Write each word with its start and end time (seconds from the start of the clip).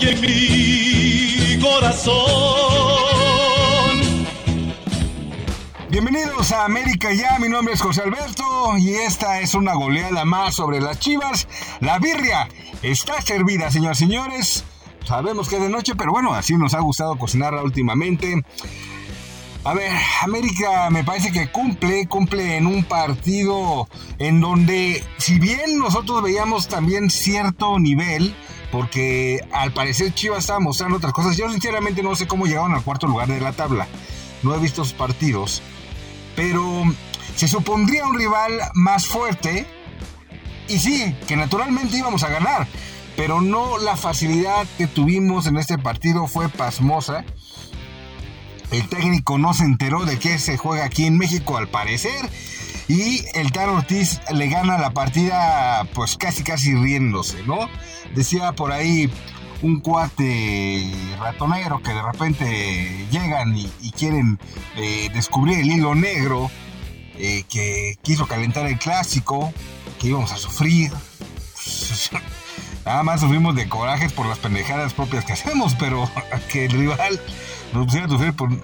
en 0.00 0.20
mi 0.20 1.60
corazón. 1.60 2.24
Bienvenidos 5.88 6.50
a 6.52 6.64
América 6.64 7.12
Ya, 7.12 7.38
mi 7.38 7.48
nombre 7.48 7.74
es 7.74 7.80
José 7.80 8.02
Alberto 8.02 8.76
y 8.76 8.94
esta 8.94 9.40
es 9.40 9.54
una 9.54 9.74
goleada 9.74 10.24
más 10.24 10.56
sobre 10.56 10.80
las 10.80 10.98
Chivas. 10.98 11.46
La 11.80 11.98
birria 11.98 12.48
está 12.82 13.20
servida, 13.22 13.70
señoras 13.70 14.00
y 14.00 14.04
señores. 14.04 14.64
Sabemos 15.04 15.48
que 15.48 15.56
es 15.56 15.62
de 15.62 15.68
noche, 15.68 15.94
pero 15.94 16.10
bueno, 16.10 16.34
así 16.34 16.56
nos 16.56 16.74
ha 16.74 16.80
gustado 16.80 17.16
cocinarla 17.16 17.62
últimamente. 17.62 18.42
A 19.62 19.74
ver, 19.74 19.92
América 20.22 20.90
me 20.90 21.04
parece 21.04 21.30
que 21.30 21.50
cumple, 21.50 22.06
cumple 22.08 22.56
en 22.56 22.66
un 22.66 22.84
partido 22.84 23.88
en 24.18 24.40
donde, 24.40 25.04
si 25.18 25.38
bien 25.38 25.78
nosotros 25.78 26.22
veíamos 26.22 26.68
también 26.68 27.08
cierto 27.10 27.78
nivel, 27.78 28.34
porque 28.74 29.38
al 29.52 29.72
parecer 29.72 30.12
Chivas 30.12 30.40
estaba 30.40 30.58
mostrando 30.58 30.96
otras 30.96 31.12
cosas, 31.12 31.36
yo 31.36 31.48
sinceramente 31.48 32.02
no 32.02 32.16
sé 32.16 32.26
cómo 32.26 32.46
llegaron 32.46 32.74
al 32.74 32.82
cuarto 32.82 33.06
lugar 33.06 33.28
de 33.28 33.40
la 33.40 33.52
tabla. 33.52 33.86
No 34.42 34.52
he 34.52 34.58
visto 34.58 34.84
sus 34.84 34.94
partidos, 34.94 35.62
pero 36.34 36.82
se 37.36 37.46
supondría 37.46 38.04
un 38.04 38.18
rival 38.18 38.50
más 38.74 39.06
fuerte, 39.06 39.64
y 40.66 40.80
sí, 40.80 41.14
que 41.28 41.36
naturalmente 41.36 41.96
íbamos 41.96 42.24
a 42.24 42.30
ganar, 42.30 42.66
pero 43.16 43.40
no 43.40 43.78
la 43.78 43.96
facilidad 43.96 44.66
que 44.76 44.88
tuvimos 44.88 45.46
en 45.46 45.56
este 45.56 45.78
partido 45.78 46.26
fue 46.26 46.48
pasmosa 46.48 47.24
el 48.72 48.88
técnico 48.88 49.38
no 49.38 49.54
se 49.54 49.62
enteró 49.62 50.04
de 50.04 50.18
que 50.18 50.36
se 50.40 50.56
juega 50.56 50.84
aquí 50.84 51.06
en 51.06 51.16
México 51.16 51.56
al 51.56 51.68
parecer. 51.68 52.28
Y 52.88 53.24
el 53.34 53.50
Taro 53.52 53.76
Ortiz 53.76 54.20
le 54.32 54.48
gana 54.48 54.78
la 54.78 54.90
partida 54.90 55.86
pues 55.94 56.16
casi 56.16 56.42
casi 56.42 56.74
riéndose, 56.74 57.42
¿no? 57.44 57.68
Decía 58.14 58.52
por 58.52 58.72
ahí 58.72 59.10
un 59.62 59.80
cuate 59.80 60.92
ratonero 61.18 61.80
que 61.82 61.92
de 61.92 62.02
repente 62.02 63.06
llegan 63.10 63.56
y, 63.56 63.68
quieren 63.92 64.38
eh, 64.76 65.08
descubrir 65.14 65.60
el 65.60 65.70
hilo 65.70 65.94
negro 65.94 66.50
eh, 67.16 67.44
que 67.48 67.96
quiso 68.02 68.26
calentar 68.26 68.66
el 68.66 68.78
clásico, 68.78 69.52
que 69.98 70.08
íbamos 70.08 70.32
a 70.32 70.36
sufrir. 70.36 70.92
Nada 72.84 73.02
más 73.02 73.20
sufrimos 73.20 73.54
de 73.56 73.68
corajes 73.68 74.12
por 74.12 74.26
las 74.26 74.38
pendejadas 74.38 74.92
propias 74.92 75.24
que 75.24 75.32
hacemos, 75.34 75.74
pero 75.74 76.08
que 76.50 76.66
el 76.66 76.72
rival 76.72 77.20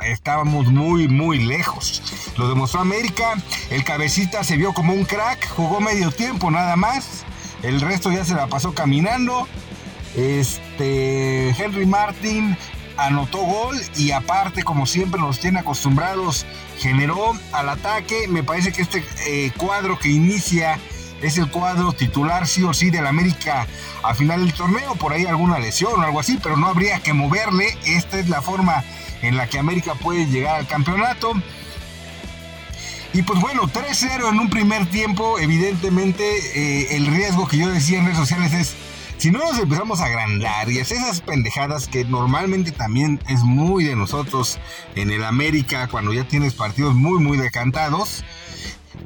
estábamos 0.05 0.67
muy, 0.67 1.09
muy 1.09 1.39
lejos. 1.41 2.03
Lo 2.37 2.49
demostró 2.49 2.81
América, 2.81 3.35
el 3.71 3.85
cabecita 3.85 4.45
se 4.45 4.57
vio 4.57 4.73
como 4.73 4.93
un 4.93 5.05
crack, 5.05 5.49
jugó 5.49 5.81
medio 5.81 6.11
tiempo 6.13 6.51
nada 6.51 6.77
más, 6.77 7.25
el 7.63 7.81
resto 7.81 8.13
ya 8.13 8.25
se 8.25 8.35
la 8.35 8.47
pasó 8.47 8.73
caminando. 8.73 9.49
Este, 10.17 11.51
Henry 11.51 11.87
Martin 11.87 12.57
anotó 12.97 13.39
gol 13.39 13.81
y 13.97 14.11
aparte, 14.13 14.63
como 14.63 14.87
siempre 14.87 15.21
nos 15.21 15.41
tiene 15.41 15.61
acostumbrados, 15.61 16.47
generó 16.79 17.33
al 17.53 17.69
ataque. 17.69 18.27
Me 18.29 18.43
parece 18.43 18.73
que 18.73 18.83
este 18.83 19.05
eh, 19.27 19.53
cuadro 19.57 19.99
que 19.99 20.09
inicia 20.09 20.79
es 21.23 21.39
el 21.39 21.51
cuadro 21.51 21.93
titular 21.93 22.47
sí 22.47 22.63
o 22.65 22.73
sí 22.73 22.91
del 22.91 23.07
América 23.07 23.67
a 24.03 24.15
final 24.15 24.41
del 24.41 24.55
torneo, 24.55 24.95
por 24.97 25.13
ahí 25.13 25.27
alguna 25.27 25.59
lesión 25.59 26.01
o 26.01 26.05
algo 26.05 26.21
así, 26.21 26.39
pero 26.43 26.57
no 26.57 26.67
habría 26.69 27.01
que 27.01 27.13
moverle, 27.13 27.77
esta 27.85 28.19
es 28.19 28.29
la 28.29 28.43
forma 28.43 28.85
en 29.23 29.37
la 29.37 29.47
que 29.49 29.59
América 29.59 29.95
puede 29.95 30.27
llegar 30.27 30.57
al 30.57 30.67
campeonato. 30.67 31.33
Y 33.13 33.23
pues 33.23 33.41
bueno, 33.41 33.63
3-0 33.63 34.29
en 34.29 34.39
un 34.39 34.51
primer 34.51 34.87
tiempo, 34.87 35.39
evidentemente 35.39 36.25
eh, 36.55 36.97
el 36.97 37.07
riesgo 37.07 37.49
que 37.49 37.59
yo 37.59 37.69
decía 37.69 37.99
en 37.99 38.05
redes 38.05 38.19
sociales 38.19 38.53
es, 38.53 38.77
si 39.19 39.31
no 39.31 39.41
nos 39.41 39.59
empezamos 39.59 40.01
a 40.01 40.07
agrandar 40.07 40.71
y 40.71 40.81
hacer 40.81 40.99
esas 40.99 41.21
pendejadas 41.21 41.89
que 41.89 42.05
normalmente 42.05 42.71
también 42.73 43.21
es 43.29 43.41
muy 43.41 43.85
de 43.85 43.97
nosotros 43.97 44.59
en 44.95 45.11
el 45.11 45.25
América 45.25 45.89
cuando 45.89 46.15
ya 46.15 46.25
tienes 46.25 46.55
partidos 46.55 46.95
muy 46.95 47.23
muy 47.23 47.37
decantados, 47.37 48.25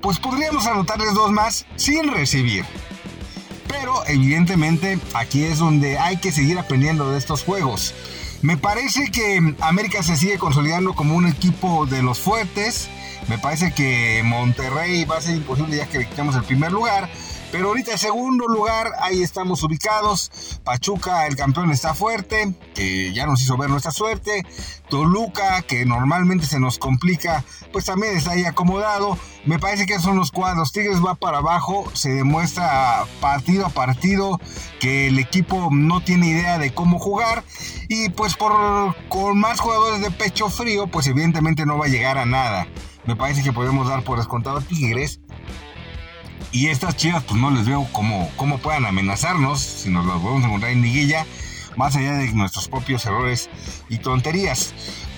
pues 0.04 0.19
podríamos 0.19 0.66
anotarles 0.66 1.15
dos 1.15 1.32
más 1.32 1.65
sin 1.76 2.12
recibir. 2.12 2.66
Pero 3.66 4.06
evidentemente 4.06 4.98
aquí 5.15 5.44
es 5.44 5.59
donde 5.59 5.98
hay 5.98 6.19
que 6.19 6.31
seguir 6.31 6.59
aprendiendo 6.59 7.10
de 7.10 7.16
estos 7.16 7.42
juegos. 7.42 7.94
Me 8.43 8.59
parece 8.59 9.10
que 9.10 9.54
América 9.60 10.03
se 10.03 10.19
sigue 10.19 10.37
consolidando 10.37 10.93
como 10.93 11.16
un 11.16 11.26
equipo 11.26 11.87
de 11.87 12.03
los 12.03 12.20
fuertes. 12.20 12.91
Me 13.28 13.38
parece 13.38 13.72
que 13.72 14.20
Monterrey 14.22 15.06
va 15.06 15.16
a 15.16 15.22
ser 15.22 15.37
imposible 15.37 15.78
ya 15.78 15.87
que 15.87 16.06
quitamos 16.06 16.37
el 16.37 16.44
primer 16.44 16.70
lugar. 16.70 17.09
Pero 17.54 17.69
ahorita 17.69 17.92
en 17.92 17.98
segundo 17.98 18.48
lugar, 18.48 18.91
ahí 19.00 19.22
estamos 19.22 19.62
ubicados. 19.62 20.59
Pachuca, 20.65 21.28
el 21.28 21.37
campeón, 21.37 21.70
está 21.70 21.94
fuerte, 21.94 22.53
que 22.75 23.12
ya 23.12 23.26
nos 23.26 23.41
hizo 23.42 23.56
ver 23.56 23.70
nuestra 23.70 23.92
suerte. 23.92 24.44
Toluca, 24.88 25.62
que 25.62 25.87
normalmente 25.87 26.47
se 26.47 26.59
nos 26.59 26.78
complica, 26.78 27.44
pues 27.72 27.84
también 27.84 28.16
está 28.16 28.32
ahí 28.32 28.44
acomodado. 28.44 29.16
Me 29.44 29.60
parece 29.60 29.87
que 29.87 30.00
son 30.00 30.16
los 30.16 30.32
cuadros. 30.32 30.72
Tigres 30.72 30.98
va 31.00 31.14
para 31.14 31.38
abajo, 31.38 31.88
se 31.94 32.10
demuestra 32.10 33.04
partido 33.20 33.66
a 33.66 33.69
partido 33.69 34.41
que 34.81 35.06
el 35.06 35.20
equipo 35.20 35.69
no 35.70 36.03
tiene 36.03 36.31
idea 36.31 36.59
de 36.59 36.75
cómo 36.75 36.98
jugar. 36.98 37.44
Y 37.88 38.09
pues 38.09 38.34
por 38.34 38.53
con 39.09 39.38
más 39.38 39.60
jugadores 39.60 40.00
de 40.00 40.10
pecho 40.10 40.50
frío, 40.50 40.88
pues 40.88 41.06
evidentemente 41.06 41.66
no 41.66 41.78
va 41.78 41.87
a 41.87 41.88
llegar 41.88 42.19
a 42.19 42.26
nada. 42.26 42.66
Me 43.06 43.14
parece 43.14 43.44
que 43.44 43.53
podemos 43.53 43.87
dar 43.87 44.03
por 44.03 44.19
descontado 44.19 44.56
a 44.56 44.60
Tigres 44.60 45.20
y 46.54 46.69
estas 46.69 46.97
chivas, 46.97 47.25
pues 47.25 47.41
no 47.41 47.50
les 47.50 47.66
veo 47.66 47.84
cómo, 47.91 48.31
cómo 48.37 48.59
puedan 48.59 48.87
amenazarnos 48.87 49.60
si 49.60 49.91
nos 49.91 50.06
las 50.06 50.20
podemos 50.20 50.44
encontrar 50.44 50.70
en 50.70 50.82
liguilla, 50.82 51.26
más 51.76 51.97
allá 51.97 52.12
de 52.12 52.31
nuestros 52.32 52.69
propios 52.69 53.04
errores 53.06 53.50
y 53.88 53.98
tonterías. 53.98 54.72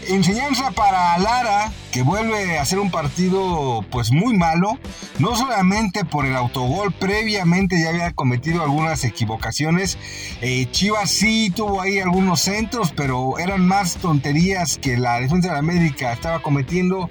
Enseñanza 0.09 0.71
para 0.71 1.19
Lara, 1.19 1.71
que 1.93 2.01
vuelve 2.01 2.57
a 2.57 2.63
hacer 2.63 2.79
un 2.79 2.91
partido 2.91 3.85
pues 3.91 4.13
muy 4.13 4.35
malo, 4.35 4.79
no 5.19 5.37
solamente 5.37 6.07
por 6.07 6.25
el 6.25 6.35
autogol, 6.37 6.91
previamente 6.93 7.83
ya 7.83 7.91
había 7.91 8.13
cometido 8.13 8.63
algunas 8.63 9.05
equivocaciones. 9.05 9.99
Eh, 10.41 10.67
Chivas 10.71 11.11
sí 11.11 11.53
tuvo 11.55 11.83
ahí 11.83 11.99
algunos 11.99 12.41
centros, 12.41 12.95
pero 12.97 13.39
eran 13.39 13.67
más 13.67 13.97
tonterías 13.97 14.79
que 14.79 14.97
la 14.97 15.21
defensa 15.21 15.49
de 15.49 15.55
la 15.55 15.61
América 15.61 16.15
estaba 16.15 16.41
cometiendo 16.41 17.11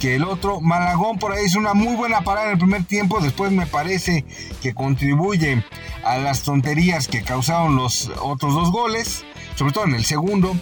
que 0.00 0.16
el 0.16 0.24
otro. 0.24 0.60
Malagón 0.60 1.18
por 1.18 1.32
ahí 1.32 1.44
es 1.44 1.54
una 1.54 1.74
muy 1.74 1.94
buena 1.96 2.22
parada 2.22 2.46
en 2.46 2.52
el 2.52 2.58
primer 2.58 2.84
tiempo. 2.84 3.20
Después 3.20 3.52
me 3.52 3.66
parece 3.66 4.24
que 4.62 4.74
contribuye 4.74 5.64
a 6.04 6.18
las 6.18 6.42
tonterías 6.42 7.08
que 7.08 7.22
causaron 7.22 7.76
los 7.76 8.10
otros 8.20 8.54
dos 8.54 8.70
goles. 8.70 9.24
Sobre 9.56 9.72
todo 9.72 9.84
en 9.84 9.94
el 9.94 10.04
segundo. 10.04 10.56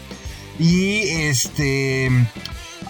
Y 0.59 1.00
este. 1.09 2.10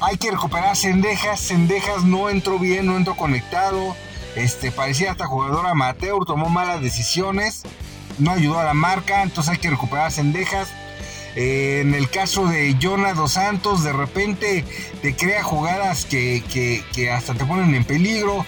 Hay 0.01 0.17
que 0.17 0.31
recuperar 0.31 0.77
Sendejas. 0.77 1.41
Sendejas 1.41 2.05
no 2.05 2.29
entró 2.29 2.59
bien, 2.59 2.87
no 2.87 2.97
entró 2.97 3.17
conectado. 3.17 3.97
Este, 4.35 4.73
parecía 4.73 5.13
hasta 5.13 5.27
jugador 5.27 5.67
amateur, 5.67 6.25
tomó 6.27 6.49
malas 6.49 6.81
decisiones. 6.81 7.63
No 8.19 8.33
ayudó 8.33 8.59
a 8.59 8.65
la 8.65 8.75
marca. 8.75 9.23
Entonces 9.23 9.53
hay 9.53 9.59
que 9.59 9.71
recuperar 9.71 10.11
En 11.35 11.95
el 11.95 12.11
caso 12.11 12.47
de 12.47 12.77
Jonah 12.81 13.15
Dos 13.15 13.33
Santos, 13.33 13.83
de 13.83 13.93
repente 13.93 14.65
te 15.01 15.17
crea 15.17 15.43
jugadas 15.43 16.05
que, 16.05 16.83
hasta 17.15 17.35
te 17.35 17.45
ponen 17.45 17.75
en 17.75 17.85
peligro. 17.85 18.45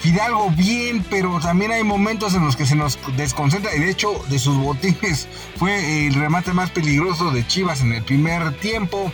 Fidalgo 0.00 0.50
bien, 0.50 1.04
pero 1.08 1.40
también 1.40 1.72
hay 1.72 1.82
momentos 1.82 2.34
en 2.34 2.44
los 2.44 2.56
que 2.56 2.66
se 2.66 2.76
nos 2.76 2.98
desconcentra. 3.16 3.74
Y 3.74 3.80
de 3.80 3.90
hecho, 3.90 4.22
de 4.28 4.38
sus 4.38 4.56
botines 4.56 5.28
fue 5.56 6.06
el 6.06 6.14
remate 6.14 6.52
más 6.52 6.70
peligroso 6.70 7.30
de 7.30 7.46
Chivas 7.46 7.80
en 7.80 7.92
el 7.92 8.02
primer 8.02 8.54
tiempo. 8.58 9.12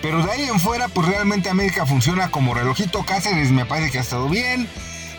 Pero 0.00 0.24
de 0.24 0.30
ahí 0.30 0.42
en 0.44 0.60
fuera, 0.60 0.88
pues 0.88 1.08
realmente 1.08 1.50
América 1.50 1.84
funciona 1.84 2.30
como 2.30 2.54
relojito. 2.54 3.04
Cáceres 3.04 3.50
me 3.50 3.66
parece 3.66 3.90
que 3.90 3.98
ha 3.98 4.02
estado 4.02 4.28
bien 4.28 4.68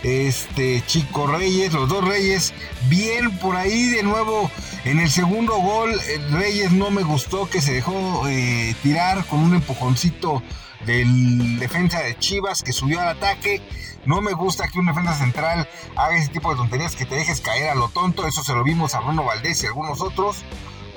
este 0.04 0.84
Chico 0.86 1.28
Reyes, 1.28 1.74
los 1.74 1.90
dos 1.90 2.08
Reyes, 2.08 2.54
bien 2.88 3.38
por 3.40 3.56
ahí 3.56 3.90
de 3.90 4.04
nuevo 4.04 4.50
en 4.86 5.00
el 5.00 5.10
segundo 5.10 5.56
gol. 5.56 5.92
Reyes 6.32 6.72
no 6.72 6.92
me 6.92 7.04
gustó 7.04 7.50
que 7.50 7.62
se 7.62 7.74
dejó 7.74 8.28
eh, 8.28 8.76
tirar 8.82 9.26
con 9.26 9.40
un 9.40 9.56
empujoncito 9.56 10.42
del 10.86 11.60
defensa 11.60 12.00
de 12.00 12.18
Chivas 12.18 12.64
que 12.64 12.74
subió 12.74 13.02
al 13.02 13.10
ataque. 13.10 13.62
No 14.06 14.22
me 14.22 14.34
gusta 14.34 14.68
que 14.70 14.80
un 14.80 14.86
defensa 14.86 15.14
central 15.14 15.68
haga 15.96 16.18
ese 16.18 16.30
tipo 16.30 16.50
de 16.52 16.58
tonterías 16.58 16.96
que 16.96 17.06
te 17.06 17.16
dejes 17.16 17.42
caer 17.42 17.70
a 17.70 17.76
lo 17.76 17.90
tonto. 17.90 18.26
Eso 18.26 18.44
se 18.44 18.54
lo 18.54 18.64
vimos 18.64 18.96
a 18.96 19.02
Bruno 19.02 19.24
Valdés 19.24 19.64
y 19.64 19.68
algunos 19.68 20.02
otros. 20.02 20.38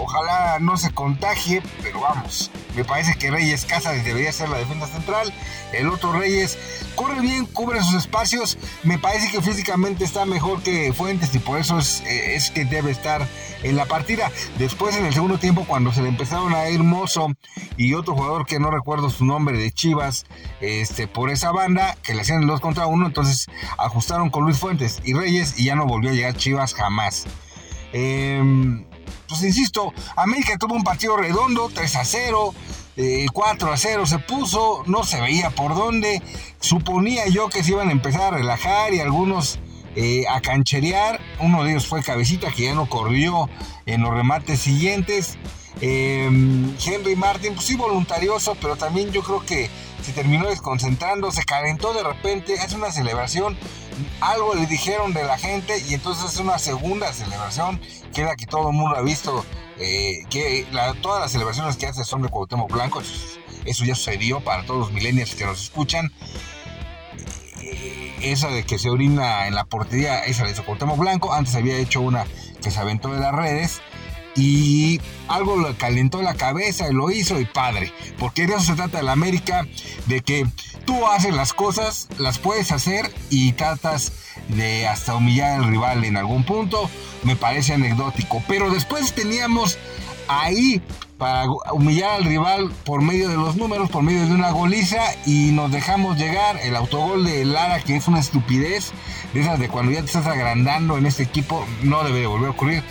Ojalá 0.03 0.59
no 0.59 0.77
se 0.77 0.91
contagie, 0.91 1.63
pero 1.81 2.01
vamos. 2.01 2.51
Me 2.75 2.85
parece 2.85 3.15
que 3.15 3.31
Reyes 3.31 3.65
Casas 3.65 4.05
debería 4.05 4.33
ser 4.33 4.49
la 4.49 4.59
defensa 4.59 4.89
central. 4.89 5.33
El 5.73 5.89
otro 5.89 6.13
Reyes 6.13 6.59
corre 6.97 7.21
bien, 7.21 7.47
cubre 7.47 7.81
sus 7.83 7.95
espacios. 7.95 8.59
Me 8.83 8.99
parece 8.99 9.31
que 9.31 9.41
físicamente 9.41 10.05
está 10.05 10.27
mejor 10.27 10.61
que 10.63 10.93
Fuentes 10.93 11.33
y 11.37 11.39
por 11.39 11.59
eso 11.61 11.79
es, 11.79 12.03
es 12.05 12.51
que 12.51 12.65
debe 12.65 12.91
estar 12.91 13.29
en 13.63 13.77
la 13.77 13.87
partida. 13.87 14.33
Después 14.59 14.97
en 14.97 15.07
el 15.07 15.15
segundo 15.15 15.39
tiempo 15.39 15.65
cuando 15.69 15.93
se 15.93 16.03
le 16.03 16.09
empezaron 16.09 16.53
a 16.53 16.69
ir 16.69 16.83
Mozo 16.83 17.29
y 17.77 17.95
otro 17.95 18.15
jugador 18.15 18.45
que 18.45 18.59
no 18.59 18.73
recuerdo 18.73 19.09
su 19.09 19.25
nombre 19.25 19.57
de 19.57 19.71
Chivas 19.71 20.27
este, 20.61 21.07
por 21.07 21.31
esa 21.31 21.53
banda 21.53 21.97
que 22.03 22.13
le 22.13 22.23
hacían 22.23 22.43
el 22.43 22.49
2 22.49 22.61
contra 22.61 22.87
1. 22.87 23.07
Entonces 23.07 23.47
ajustaron 23.79 24.31
con 24.31 24.43
Luis 24.43 24.59
Fuentes 24.59 25.01
y 25.05 25.15
Reyes 25.15 25.61
y 25.61 25.67
ya 25.67 25.77
no 25.77 25.87
volvió 25.87 26.11
a 26.11 26.15
llegar 26.15 26.37
Chivas 26.37 26.75
jamás. 26.75 27.27
Eh, 27.93 28.43
pues 29.29 29.43
insisto, 29.43 29.93
América 30.17 30.57
tuvo 30.59 30.75
un 30.75 30.85
partido 30.85 31.17
redondo, 31.17 31.71
3 31.73 31.97
a 31.97 32.05
0, 32.05 32.55
4 33.33 33.69
eh, 33.69 33.73
a 33.73 33.77
0 33.77 34.07
se 34.07 34.19
puso, 34.19 34.83
no 34.87 35.05
se 35.05 35.21
veía 35.21 35.51
por 35.51 35.75
dónde. 35.75 36.23
Suponía 36.61 37.27
yo 37.29 37.49
que 37.49 37.65
se 37.65 37.73
iban 37.73 37.89
a 37.89 37.93
empezar 37.93 38.35
a 38.35 38.37
relajar 38.37 38.93
y 38.93 39.01
algunos 39.01 39.59
eh, 39.97 40.25
a 40.29 40.41
cancherear. 40.41 41.21
Uno 41.41 41.65
de 41.65 41.73
ellos 41.73 41.87
fue 41.87 42.03
Cabecita, 42.03 42.53
que 42.53 42.65
ya 42.65 42.75
no 42.75 42.89
corrió 42.89 43.49
en 43.87 44.03
los 44.03 44.13
remates 44.13 44.61
siguientes. 44.61 45.39
Em, 45.81 46.77
Henry 46.85 47.17
Martin, 47.17 47.55
pues 47.55 47.67
sí 47.67 47.75
voluntarioso, 47.75 48.57
pero 48.61 48.77
también 48.77 49.11
yo 49.11 49.23
creo 49.23 49.45
que 49.45 49.71
se 50.03 50.13
terminó 50.13 50.49
desconcentrando, 50.49 51.31
se 51.31 51.45
calentó 51.45 51.93
de 51.95 52.03
repente, 52.03 52.59
hace 52.59 52.77
una 52.77 52.91
celebración, 52.91 53.57
algo 54.21 54.55
le 54.55 54.67
dijeron 54.67 55.13
de 55.13 55.25
la 55.25 55.39
gente 55.39 55.83
y 55.89 55.95
entonces 55.95 56.25
hace 56.25 56.43
una 56.43 56.59
segunda 56.59 57.13
celebración, 57.13 57.81
queda 58.13 58.37
que 58.37 58.47
todo 58.47 58.71
el 58.71 58.77
mundo 58.77 58.97
ha 58.97 59.03
visto 59.03 59.45
eh, 59.79 60.25
que 60.31 60.67
todas 61.01 61.21
las 61.21 61.33
celebraciones 61.33 61.77
que 61.77 61.87
hace 61.87 62.05
son 62.05 62.23
de 62.23 62.29
Cuauhtémoc 62.29 62.71
Blanco, 62.71 63.03
eso, 63.65 63.85
ya 63.85 63.95
sucedió 63.95 64.41
para 64.41 64.65
todos 64.65 64.81
los 64.81 64.93
millennials 64.93 65.35
que 65.35 65.45
nos 65.45 65.63
escuchan. 65.63 66.13
Eh, 67.61 68.17
esa 68.23 68.49
de 68.49 68.65
que 68.65 68.79
se 68.79 68.91
orina 68.91 69.47
en 69.47 69.55
la 69.55 69.65
portería, 69.65 70.21
esa 70.25 70.45
la 70.45 70.51
hizo 70.51 70.65
Cuauhtémoc 70.65 70.99
Blanco, 70.99 71.33
antes 71.33 71.55
había 71.55 71.77
hecho 71.77 72.01
una 72.01 72.27
que 72.63 72.71
se 72.71 72.79
aventó 72.79 73.13
de 73.13 73.21
las 73.21 73.33
redes 73.33 73.81
y 74.35 75.01
algo 75.29 75.61
le 75.61 75.75
calentó 75.75 76.23
la 76.23 76.35
cabeza 76.35 76.89
y 76.91 76.95
lo 76.95 77.11
hizo 77.11 77.41
y 77.41 77.45
padre, 77.45 77.93
porque 78.19 78.47
de 78.47 78.55
eso 78.55 78.63
se 78.63 78.75
trata 78.75 78.99
de 78.99 79.05
la 79.05 79.13
América, 79.13 79.67
de 80.07 80.21
que 80.21 80.47
tú 80.85 81.07
haces 81.07 81.35
las 81.35 81.53
cosas, 81.53 82.09
las 82.19 82.39
puedes 82.39 82.73
hacer 82.73 83.13
y 83.31 83.53
tratas 83.53 84.13
de 84.49 84.87
hasta 84.87 85.15
humillar 85.15 85.61
al 85.61 85.69
rival 85.69 86.05
en 86.05 86.17
algún 86.17 86.45
punto, 86.45 86.89
me 87.23 87.37
parece 87.37 87.75
anecdótico, 87.75 88.43
pero 88.49 88.71
después 88.71 89.13
teníamos 89.13 89.79
ahí 90.29 90.83
para 91.19 91.49
humillar 91.73 92.15
al 92.15 92.25
rival 92.25 92.73
por 92.85 93.01
medio 93.01 93.29
de 93.29 93.37
los 93.37 93.55
números, 93.55 93.91
por 93.91 94.03
medio 94.03 94.27
de 94.27 94.33
una 94.33 94.51
goliza 94.51 94.99
y 95.25 95.53
nos 95.53 95.71
dejamos 95.71 96.19
llegar. 96.19 96.59
El 96.65 96.75
autogol 96.75 97.25
de 97.25 97.45
Lara 97.45 97.81
que 97.81 97.95
es 97.95 98.09
una 98.09 98.19
estupidez, 98.19 98.93
de 99.33 99.41
esas 99.41 99.61
de 99.61 99.69
cuando 99.69 99.93
ya 99.93 100.01
te 100.01 100.07
estás 100.07 100.27
agrandando 100.27 100.99
en 100.99 101.07
este 101.07 101.23
equipo, 101.23 101.65
no 101.85 102.03
debe 102.03 102.21
de 102.21 102.27
volver 102.27 102.49
a 102.49 102.51
ocurrir 102.51 102.83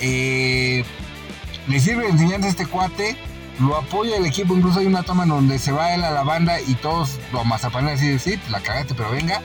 eh, 0.00 0.84
le 1.66 1.80
sirve 1.80 2.04
de 2.04 2.10
enseñanza 2.10 2.48
este 2.48 2.66
cuate, 2.66 3.16
lo 3.60 3.76
apoya 3.76 4.16
el 4.16 4.26
equipo, 4.26 4.54
incluso 4.54 4.80
hay 4.80 4.86
una 4.86 5.02
toma 5.02 5.24
en 5.24 5.30
donde 5.30 5.58
se 5.58 5.72
va 5.72 5.94
él 5.94 6.04
a 6.04 6.10
la 6.10 6.22
banda 6.22 6.60
y 6.60 6.74
todos 6.74 7.18
lo 7.32 7.44
mazapanean 7.44 7.94
así 7.94 8.08
de 8.08 8.18
sí, 8.18 8.36
pues 8.36 8.50
la 8.50 8.60
cagaste, 8.60 8.94
pero 8.94 9.10
venga. 9.10 9.42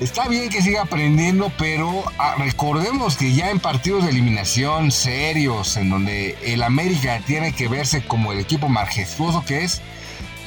Está 0.00 0.26
bien 0.26 0.50
que 0.50 0.62
siga 0.62 0.82
aprendiendo, 0.82 1.52
pero 1.58 2.02
ah, 2.18 2.34
recordemos 2.36 3.16
que 3.16 3.34
ya 3.34 3.50
en 3.50 3.60
partidos 3.60 4.02
de 4.02 4.10
eliminación 4.10 4.90
serios, 4.90 5.76
en 5.76 5.90
donde 5.90 6.36
el 6.42 6.64
América 6.64 7.20
tiene 7.24 7.52
que 7.52 7.68
verse 7.68 8.02
como 8.02 8.32
el 8.32 8.40
equipo 8.40 8.68
majestuoso 8.68 9.44
que 9.44 9.62
es, 9.62 9.80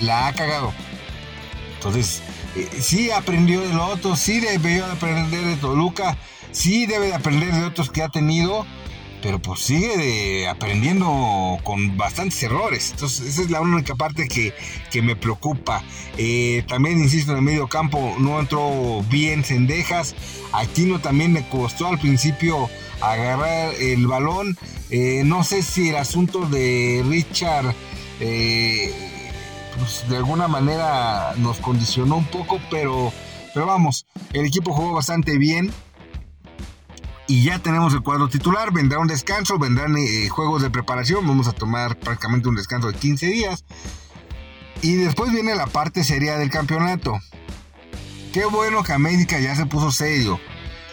la 0.02 0.28
ha 0.28 0.34
cagado. 0.34 0.74
Entonces, 1.76 2.22
eh, 2.58 2.70
sí 2.82 3.12
aprendió 3.12 3.62
de 3.62 3.74
lo 3.74 3.86
otro, 3.88 4.18
sí 4.18 4.42
debió 4.42 4.86
aprender 4.88 5.46
de 5.46 5.56
Toluca, 5.56 6.18
sí 6.56 6.86
debe 6.86 7.08
de 7.08 7.14
aprender 7.14 7.54
de 7.54 7.66
otros 7.66 7.92
que 7.92 8.02
ha 8.02 8.10
tenido, 8.10 8.66
pero 9.22 9.40
pues 9.40 9.60
sigue 9.62 10.48
aprendiendo 10.48 11.58
con 11.64 11.98
bastantes 11.98 12.42
errores. 12.44 12.92
Entonces, 12.92 13.28
esa 13.28 13.42
es 13.42 13.52
la 13.52 13.62
única 13.62 13.96
parte 13.96 14.28
que, 14.28 14.54
me 15.02 15.16
preocupa. 15.16 15.84
Eh, 16.18 16.64
también, 16.68 17.00
insisto, 17.00 17.34
en 17.34 17.40
el 17.40 17.44
medio 17.44 17.68
campo 17.68 18.16
no 18.20 18.40
entró 18.40 19.04
bien 19.10 19.44
Cendejas. 19.44 20.16
Aquino 20.54 21.00
también 21.00 21.34
me 21.34 21.48
costó 21.50 21.88
al 21.88 22.00
principio 22.00 22.70
agarrar 23.02 23.74
el 23.76 24.08
balón. 24.08 24.58
Eh, 24.90 25.24
no 25.26 25.44
sé 25.44 25.62
si 25.62 25.90
el 25.90 25.98
asunto 25.98 26.46
de 26.46 27.04
Richard 27.10 27.76
eh, 28.22 28.94
pues, 29.78 30.08
de 30.08 30.18
alguna 30.18 30.48
manera 30.48 31.34
nos 31.38 31.58
condicionó 31.58 32.16
un 32.16 32.26
poco, 32.26 32.62
pero, 32.72 33.12
pero 33.54 33.66
vamos, 33.66 34.06
el 34.32 34.46
equipo 34.46 34.72
jugó 34.72 34.94
bastante 34.94 35.38
bien 35.38 35.74
y 37.28 37.44
ya 37.44 37.60
tenemos 37.60 37.94
el 37.94 38.02
cuadro 38.02 38.30
titular. 38.30 38.72
Vendrá 38.72 39.00
un 39.00 39.08
descanso, 39.08 39.58
vendrán 39.58 39.98
eh, 39.98 40.30
juegos 40.30 40.62
de 40.62 40.70
preparación. 40.70 41.26
Vamos 41.28 41.48
a 41.48 41.54
tomar 41.54 41.98
prácticamente 41.98 42.50
un 42.50 42.56
descanso 42.56 42.92
de 42.92 42.98
15 42.98 43.26
días. 43.28 43.66
Y 44.82 44.96
después 44.96 45.32
viene 45.32 45.56
la 45.56 45.68
parte 45.68 46.04
seria 46.04 46.38
del 46.38 46.50
campeonato. 46.50 47.20
Qué 48.34 48.46
bueno 48.46 48.84
que 48.84 48.94
América 48.94 49.40
ya 49.40 49.56
se 49.56 49.66
puso 49.66 49.92
serio. 49.92 50.40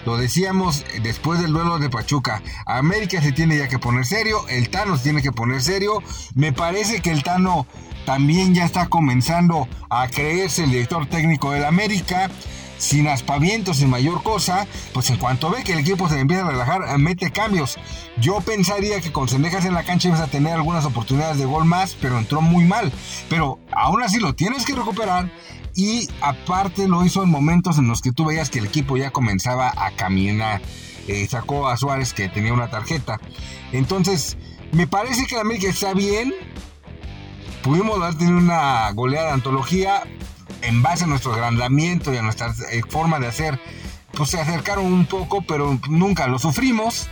Lo 0.06 0.16
decíamos 0.16 0.84
después 1.02 1.40
del 1.40 1.52
duelo 1.52 1.78
de 1.78 1.90
Pachuca. 1.90 2.42
América 2.66 3.20
se 3.20 3.32
tiene 3.32 3.56
ya 3.56 3.68
que 3.68 3.78
poner 3.78 4.04
serio. 4.04 4.46
El 4.48 4.68
Tano 4.68 4.96
se 4.96 5.04
tiene 5.04 5.22
que 5.22 5.32
poner 5.32 5.62
serio. 5.62 6.02
Me 6.34 6.52
parece 6.52 7.00
que 7.00 7.10
el 7.10 7.22
Tano 7.22 7.66
también 8.06 8.54
ya 8.54 8.64
está 8.64 8.88
comenzando 8.88 9.68
a 9.90 10.08
creerse 10.08 10.64
el 10.64 10.70
director 10.70 11.06
técnico 11.06 11.52
del 11.52 11.64
América 11.64 12.30
sin 12.82 13.06
aspavientos, 13.06 13.76
sin 13.76 13.88
mayor 13.88 14.24
cosa, 14.24 14.66
pues 14.92 15.08
en 15.10 15.16
cuanto 15.16 15.50
ve 15.50 15.62
que 15.62 15.72
el 15.72 15.78
equipo 15.78 16.08
se 16.08 16.18
empieza 16.18 16.44
a 16.44 16.50
relajar, 16.50 16.98
mete 16.98 17.30
cambios. 17.30 17.76
Yo 18.20 18.40
pensaría 18.40 19.00
que 19.00 19.12
con 19.12 19.28
Cendejas 19.28 19.64
en 19.64 19.74
la 19.74 19.84
cancha 19.84 20.08
ibas 20.08 20.20
a 20.20 20.26
tener 20.26 20.54
algunas 20.54 20.84
oportunidades 20.84 21.38
de 21.38 21.44
gol 21.44 21.64
más, 21.64 21.96
pero 22.00 22.18
entró 22.18 22.40
muy 22.40 22.64
mal. 22.64 22.92
Pero 23.28 23.60
aún 23.70 24.02
así 24.02 24.18
lo 24.18 24.34
tienes 24.34 24.66
que 24.66 24.74
recuperar 24.74 25.30
y 25.76 26.08
aparte 26.20 26.88
lo 26.88 27.04
hizo 27.04 27.22
en 27.22 27.30
momentos 27.30 27.78
en 27.78 27.86
los 27.86 28.02
que 28.02 28.10
tú 28.10 28.24
veías 28.24 28.50
que 28.50 28.58
el 28.58 28.66
equipo 28.66 28.96
ya 28.96 29.12
comenzaba 29.12 29.72
a 29.76 29.92
caminar. 29.92 30.60
Eh, 31.06 31.28
sacó 31.28 31.68
a 31.68 31.76
Suárez 31.76 32.12
que 32.12 32.28
tenía 32.28 32.52
una 32.52 32.68
tarjeta. 32.68 33.20
Entonces, 33.70 34.36
me 34.72 34.88
parece 34.88 35.26
que 35.26 35.36
la 35.36 35.42
América 35.42 35.68
está 35.68 35.94
bien. 35.94 36.34
Pudimos 37.62 38.02
haber 38.02 38.28
una 38.28 38.90
goleada 38.90 39.28
de 39.28 39.34
antología, 39.34 40.02
en 40.62 40.82
base 40.82 41.04
a 41.04 41.06
nuestro 41.06 41.32
agrandamiento 41.32 42.12
y 42.12 42.16
a 42.16 42.22
nuestra 42.22 42.54
eh, 42.70 42.82
forma 42.88 43.18
de 43.18 43.26
hacer, 43.26 43.60
pues 44.12 44.30
se 44.30 44.40
acercaron 44.40 44.86
un 44.86 45.06
poco, 45.06 45.42
pero 45.42 45.78
nunca 45.88 46.26
lo 46.26 46.38
sufrimos. 46.38 47.08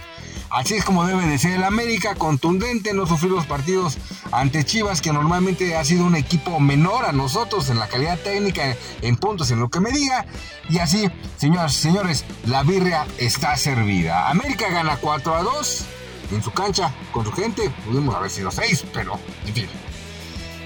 Así 0.51 0.75
es 0.75 0.85
como 0.85 1.07
debe 1.07 1.27
de 1.27 1.39
ser 1.39 1.53
el 1.53 1.63
América, 1.63 2.17
contundente, 2.17 2.93
no 2.93 3.07
sufrir 3.07 3.31
los 3.31 3.47
partidos 3.47 3.99
ante 4.33 4.65
Chivas, 4.65 5.01
que 5.01 5.13
normalmente 5.13 5.77
ha 5.77 5.85
sido 5.85 6.05
un 6.05 6.17
equipo 6.17 6.59
menor 6.59 7.05
a 7.05 7.13
nosotros 7.13 7.71
en 7.71 7.79
la 7.79 7.89
calidad 7.89 8.19
técnica, 8.19 8.77
en 9.01 9.17
puntos, 9.17 9.51
en 9.53 9.61
lo 9.61 9.71
que 9.71 9.81
me 9.81 9.93
diga. 9.93 10.27
Y 10.69 10.79
así, 10.79 11.09
señoras 11.37 11.77
y 11.77 11.81
señores, 11.81 12.25
la 12.47 12.65
birria 12.65 13.07
está 13.19 13.57
servida. 13.57 14.29
América 14.29 14.69
gana 14.71 14.97
4 14.97 15.35
a 15.37 15.43
2 15.43 15.85
en 16.33 16.43
su 16.43 16.51
cancha 16.51 16.93
con 17.13 17.25
su 17.25 17.33
gente. 17.33 17.71
Pudimos 17.87 18.15
haber 18.15 18.31
sido 18.31 18.51
6, 18.51 18.87
pero 18.93 19.21
en 19.47 19.55
fin. 19.55 19.69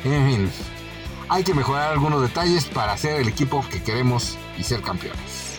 En 0.05 0.49
fin 0.49 0.74
hay 1.35 1.43
que 1.43 1.53
mejorar 1.53 1.91
algunos 1.91 2.23
detalles 2.23 2.67
para 2.67 2.97
ser 2.97 3.21
el 3.21 3.27
equipo 3.27 3.65
que 3.69 3.83
queremos 3.83 4.39
y 4.57 4.63
ser 4.63 4.81
campeones. 4.83 5.59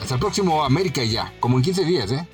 Hasta 0.00 0.14
el 0.14 0.20
próximo 0.20 0.64
América 0.64 1.04
ya, 1.04 1.30
como 1.40 1.58
en 1.58 1.62
15 1.62 1.84
días, 1.84 2.10
¿eh? 2.10 2.26